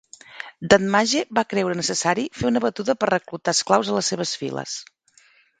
Danmaje 0.71 1.19
va 1.39 1.43
creure 1.51 1.77
necessari 1.81 2.25
fer 2.39 2.49
una 2.53 2.63
batuda 2.65 2.97
per 3.03 3.13
reclutar 3.13 3.55
esclaus 3.59 3.93
a 3.93 3.99
les 3.99 4.13
seves 4.15 4.37
files. 4.43 4.79